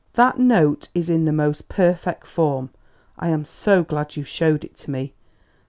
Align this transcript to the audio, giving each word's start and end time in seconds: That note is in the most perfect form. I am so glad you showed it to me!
That 0.13 0.39
note 0.39 0.87
is 0.95 1.11
in 1.11 1.25
the 1.25 1.31
most 1.31 1.69
perfect 1.69 2.25
form. 2.25 2.71
I 3.19 3.27
am 3.29 3.45
so 3.45 3.83
glad 3.83 4.15
you 4.17 4.23
showed 4.23 4.63
it 4.63 4.75
to 4.77 4.89
me! 4.89 5.13